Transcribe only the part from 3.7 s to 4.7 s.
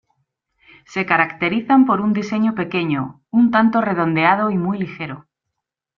redondeado y